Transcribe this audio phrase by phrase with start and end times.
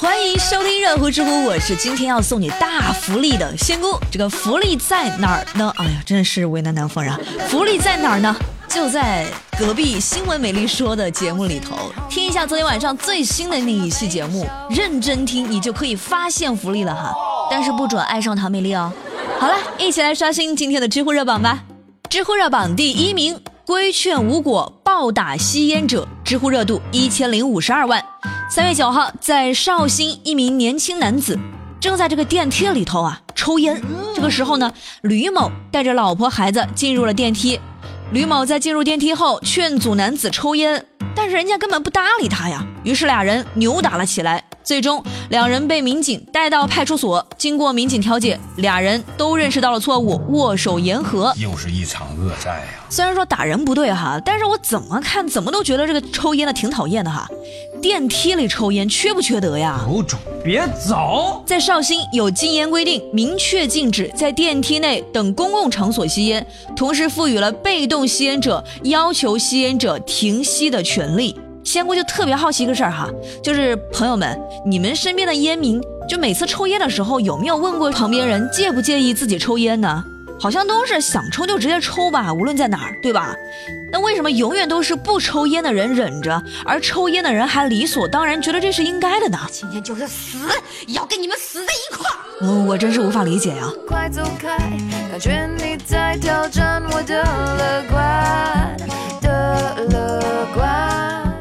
[0.00, 3.88] 欢迎收听热乎知乎，我是今天要送你大福利的仙姑。
[4.10, 5.70] 这个福利在哪儿呢？
[5.76, 7.14] 哎呀，真是为难南方人。
[7.50, 8.34] 福利在哪儿呢？
[8.66, 9.26] 就在
[9.58, 17.14] 隔壁新闻美丽说的节目里头，听一下昨天晚上最新的那一期节目，认真听，你就可以发现福利了哈。
[17.50, 18.90] 但是不准爱上唐美丽哦。
[19.38, 21.62] 好了，一起来刷新今天的知乎热榜吧。
[22.08, 28.02] 知乎热榜第一名，规劝无果，暴打吸烟者，知乎热度一千零五十二万。
[28.50, 31.38] 三月九号，在绍兴，一名年轻男子
[31.78, 33.80] 正在这个电梯里头啊抽烟。
[34.12, 37.60] 这个时候呢，吕某带着老婆孩子进入了电梯。
[38.10, 40.84] 吕某在进入电梯后劝阻男子抽烟，
[41.14, 42.66] 但是人家根本不搭理他呀。
[42.82, 44.42] 于是俩人扭打了起来。
[44.62, 47.26] 最终，两人被民警带到派出所。
[47.38, 51.32] 经过民警调解，俩人都认识到了错误，握手言和。
[51.38, 52.66] 又是一场恶战呀！
[52.88, 57.26] 虽然说打人不对哈，但是我怎么看怎么都觉得这个抽烟的挺讨厌的哈。
[57.80, 59.80] 电梯里抽烟缺不缺德呀？
[59.90, 61.42] 有种别走！
[61.46, 71.34] 在绍兴有禁烟规定，明确禁止在电梯内等公共场所吸烟，同时赋予了被动吸烟者要求吸烟者停吸的权利。
[71.64, 73.08] 仙姑就特别好奇一个事儿哈，
[73.42, 80.04] 就是朋友们，你们身边的烟民，就每次抽烟的时候，有没有问过旁边人介不介意自己抽烟呢？
[80.40, 83.36] 好像都是想抽就直接抽吧，无论在哪儿，对吧？
[83.92, 89.38] 那为什么永远都是不抽烟的人忍着，而抽烟的人还理所当然觉得这是应该的呢？
[89.52, 90.38] 今天就是死，
[90.86, 92.16] 要跟你们死在一块儿！
[92.40, 93.66] 嗯，我真是无法理解呀。
[93.86, 94.56] 快走开，
[95.10, 98.76] 感觉你在挑战我的乐观
[99.20, 101.38] 的乐观。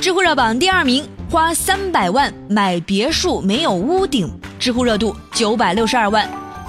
[0.00, 6.28] 知乎热榜第二名，花三百万买别墅没有屋顶，知乎热度九百六十二万。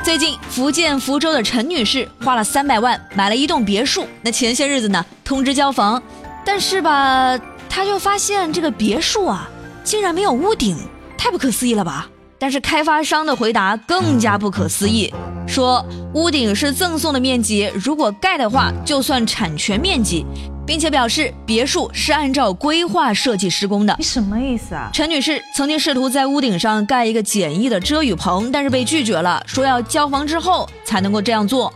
[0.10, 6.02] 最近，福建福州的陈女士花了三百万买了一栋别墅，那前些日子呢通知交房，
[6.44, 9.48] 但是吧，她就发现这个别墅啊
[9.84, 10.76] 竟然没有屋顶，
[11.16, 12.10] 太不可思议了吧？
[12.40, 15.14] 但是开发商的回答更加不可思议，
[15.48, 15.86] 说
[16.16, 20.26] 屋顶是赠送的面积，如果盖的话就算产权面积，
[20.70, 23.96] 并且表示别墅是按照规划设计施工的。
[23.98, 24.88] 你什么意思啊？
[24.94, 31.74] 陈女士曾经试图在屋顶上盖一个简易的遮雨棚，但是被拒绝了，说要交房之后才能够这样做。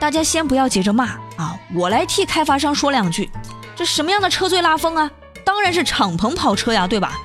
[0.00, 3.30] 大家先不要急着骂啊，我来替开发商说两句。
[3.76, 5.08] 这什么样的车最拉风啊？
[5.44, 7.20] 当然是敞篷跑车呀，对吧？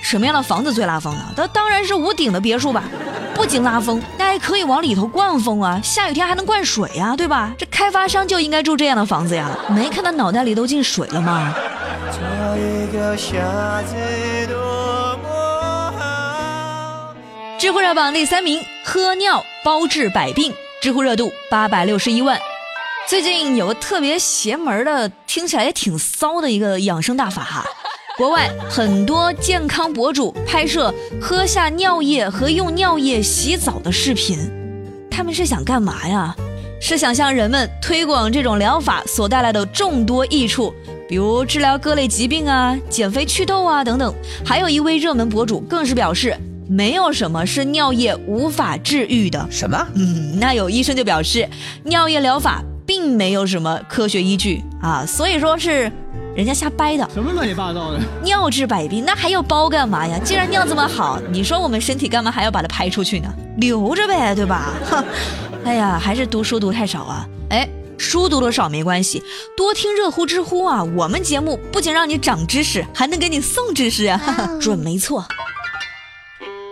[0.00, 1.22] 什么样的房子最拉风呢？
[1.36, 2.82] 那当然是屋顶的别墅吧。
[3.34, 7.52] 不仅拉风，那还可以往里头灌风啊，下雨天还能灌水呀，对吧？
[7.58, 9.50] 这开发商就应该住这样的房子呀。
[9.68, 11.52] 没看他脑袋里都进水了吗？
[12.12, 12.18] 这
[12.58, 13.32] 一个夏
[13.90, 17.14] 天多么好。
[17.58, 22.38] 知乎热榜第三名，喝尿包治百病，知乎热度八百六十一万。
[23.08, 27.64] 最近有个特别邪门的，听起来也挺骚的一个养生大法哈。
[28.18, 34.38] 国外很多健康博主拍摄喝下尿液和用尿液洗澡的视频，
[35.10, 36.36] 他们是想干嘛呀？
[36.78, 40.74] 是想向人们推广这种疗法所带来的众多益处，
[41.08, 44.14] 比如治疗各类疾病啊、减肥祛痘啊等等。
[44.44, 46.36] 还有一位热门博主更是表示，
[46.68, 49.46] 没有什么是尿液无法治愈的。
[49.50, 49.86] 什么？
[49.94, 51.48] 嗯，那有医生就表示，
[51.84, 55.90] 尿液疗法并没有什么科学依据啊，所以说是
[56.34, 57.08] 人家瞎掰的。
[57.12, 58.00] 什么乱七八糟的？
[58.22, 60.18] 尿治百病，那还要包干嘛呀？
[60.24, 63.32] 既然尿这么好，你说我们身体干嘛还要把它排出去呢？
[63.58, 64.72] 留着呗，对吧？
[64.88, 65.04] 哼，
[65.64, 67.26] 哎呀，还是读书读太少啊！
[67.50, 69.22] 哎，书读的少没关系，
[69.56, 70.82] 多听热乎知乎啊！
[70.96, 74.16] 我们节目不仅让你长知识，还能给你送知识啊！
[74.24, 75.24] 哈哈，准没错。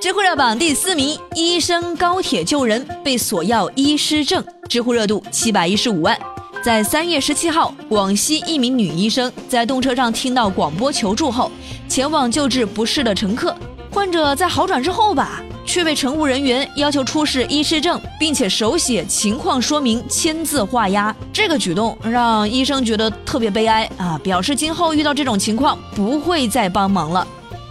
[0.00, 6.19] 知乎热榜第四名，医生高铁救人被索要医师证，知乎热度七百一十五万。
[6.62, 11.50] 在三月十七号，广西一名女医生在动车上听到广播求助后，
[11.88, 13.56] 前往救治不适的乘客。
[13.91, 21.16] 患者在好转之后吧，却被乘务人员要求出示医师证，并且手写情况说明，签字画押。
[21.32, 27.26] 这个举动让医生觉得特别悲哀啊，表示今后遇到这种情况不会再帮忙了。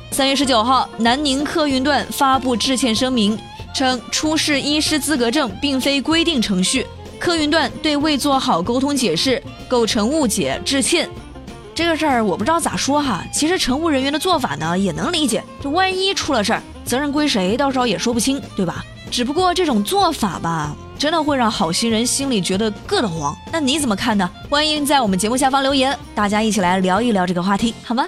[0.10, 3.38] 三月十九号，南宁客运段发布致歉声明，
[3.72, 6.86] 称出示医师资格证并非规定程序，
[7.20, 11.10] 客运段对未做好沟通解释构成误解，致歉。
[11.76, 18.84] 这个事儿我不知道咋说哈，其实乘务人员的做法呢也能理解，这万一出了事儿，责任归谁，到时候也说不清，对吧？
[19.12, 23.36] 只不过这种做法吧，真的会让好心人心里觉得硌得慌。
[23.52, 24.30] 那你怎么看呢？
[24.50, 28.06] 欢迎在我们节目下方留言，大家一起来聊一聊这个话题，好吗？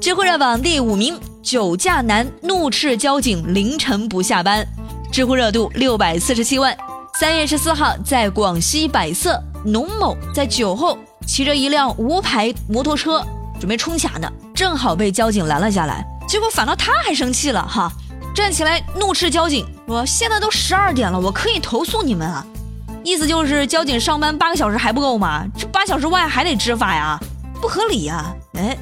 [0.00, 4.66] 知乎热榜第五名，酒驾男怒斥交警凌晨不下班，
[5.10, 6.76] 知乎热度六百四十七万。
[7.18, 10.96] 三月十四号，在广西百色，农某在酒后
[11.26, 13.24] 骑着一辆无牌摩托车
[13.58, 17.90] 准备冲卡呢，正好被交警拦了下来，结果反倒他还生气了哈，
[18.34, 22.46] 站起来怒斥交警说：“现在都十二点了，我可以投诉你们啊！”
[23.02, 25.44] 意思就是交警上班八个小时还不够吗？
[25.56, 27.18] 这八小时外还得执法呀，
[27.60, 28.32] 不合理呀！
[28.58, 28.76] 哎，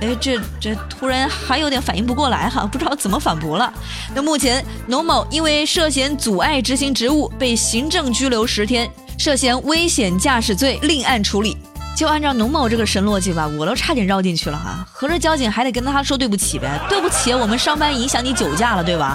[0.00, 3.72] 哎，这这突然还有点反应不过来哈，不知道怎么反驳了。
[4.14, 11.56] 那目前农某因为涉嫌阻碍执行职务被行政拘留十天，涉嫌危险驾驶罪另案处理。
[11.94, 14.84] 就按照农某这个神逻辑吧，我都差点绕进去了哈。
[14.90, 16.80] 合着交警还得跟他说对不起呗？
[16.88, 19.14] 对不起，我们上班影响你酒驾了，对吧？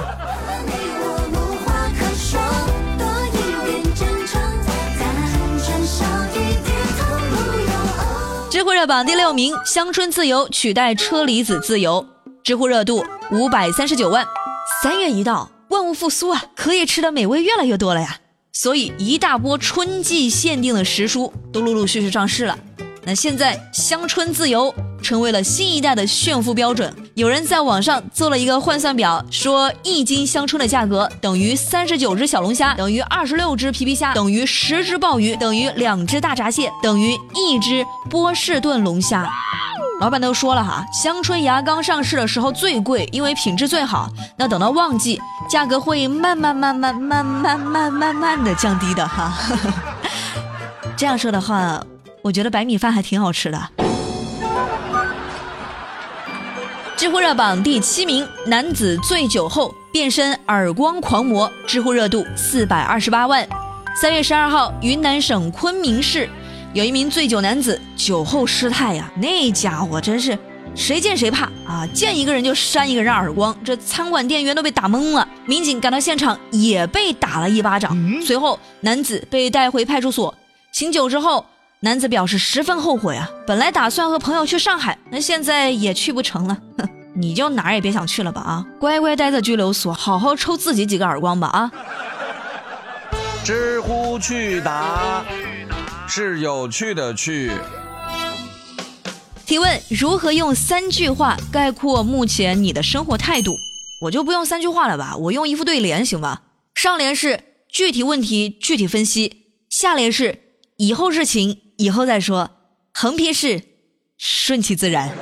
[8.77, 12.05] 热榜第六名，乡村自由取代车厘子自由，
[12.43, 14.23] 知乎热度五百三十九万。
[14.83, 18.19] 三月一到，万物复苏啊，可以吃的美味越来越多了呀。
[18.53, 22.55] 所以一大波春季限定的食蔬都陆陆续续上市了。
[23.07, 26.93] 那现在乡村自由成为了新一代的炫富标准。
[27.13, 39.25] 有人在网上做了一个换算表，说一斤香椿的价格等于三十九只小龙虾，等于二十六只皮皮虾，等于十只鲍鱼，等于两只大闸蟹，等于一只波士顿龙虾。
[40.01, 44.09] 老板都说了哈，香椿芽刚上市的时候最贵，因为品质最好。
[44.37, 45.17] 那等到旺季，
[45.49, 49.33] 价格会慢慢慢慢慢慢慢慢慢的降低的哈。
[50.97, 51.81] 这样说的话。
[52.27, 53.69] 我觉得白米饭还挺好吃的。
[56.97, 63.47] 知乎热榜第七名，男子醉酒后变身耳光狂魔，知乎热度四百二十八万。
[63.95, 66.29] 三月十二号，云南省昆明市
[66.73, 70.37] 有一名醉酒男子酒后失态呀，那家伙真是
[70.75, 75.25] 谁见谁怕啊，见一个人就扇一个人耳光，这餐馆店员都被打懵了。
[75.45, 80.35] 民警赶到现场也被打了一巴掌，随后男子被带回派出所。
[80.73, 81.45] 醒酒之后。
[81.81, 86.57] 男子表示十分后悔啊，本来打算和朋友去上海，那现在也去不成了。
[86.79, 91.71] 哼，你就哪儿也别想去了吧啊，乖乖待在拘留所，好好抽自己几个耳光吧啊。
[93.43, 95.23] 知乎趣答
[96.07, 97.51] 是有趣的趣。
[99.45, 103.55] 提问：如何用三句话概括目前你的生活态度？
[104.01, 106.41] 我就不用三句话了吧，我用一副对联行吧？
[106.73, 110.39] 上联是具体问题具体分析，下联是
[110.77, 111.59] 以后事情。
[111.77, 112.51] 以后再说，
[112.93, 113.63] 横批是
[114.17, 115.09] 顺其自然。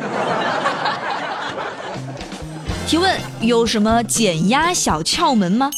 [2.88, 5.70] 提问有什么减压小窍门吗？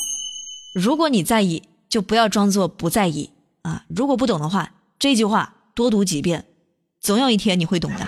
[0.75, 3.31] 如果你在意，就不要装作不在意
[3.63, 3.83] 啊！
[3.87, 6.45] 如果不懂的话，这句话多读几遍，
[7.01, 8.07] 总有一天你会懂的。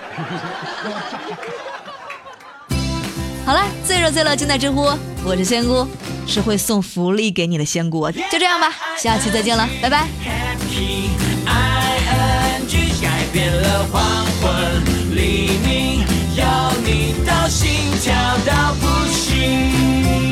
[3.44, 4.82] 好了，最热最乐尽在知乎，
[5.24, 5.84] 我是仙姑，
[6.28, 8.08] 是会送福利给你的仙姑。
[8.10, 10.06] 就这样吧，下期再见了，拜拜。
[13.02, 14.00] 改变了黄
[14.40, 16.04] 昏黎明
[16.36, 16.44] 有
[16.84, 17.68] 你都心
[18.00, 18.14] 跳
[18.46, 20.29] 到不行